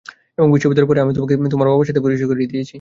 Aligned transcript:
এবং 0.37 0.47
বিশ্ববিদ্যালয়ের 0.53 0.89
পরে, 0.91 0.99
আমি 1.03 1.11
তাকে 1.15 1.51
তোমার 1.53 1.67
বাবার 1.69 1.87
সাথে 1.89 2.01
পরিচয় 2.05 2.29
করিয়ে 2.31 2.49
দিয়েছি। 2.51 2.69